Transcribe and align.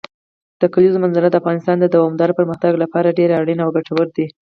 د 0.61 0.63
کلیزو 0.73 1.01
منظره 1.03 1.27
د 1.29 1.35
افغانستان 1.41 1.77
د 1.79 1.85
دوامداره 1.95 2.37
پرمختګ 2.39 2.71
لپاره 2.83 3.15
ډېر 3.19 3.29
اړین 3.39 3.59
او 3.63 3.69
ګټور 3.77 4.07
دی. 4.15 4.25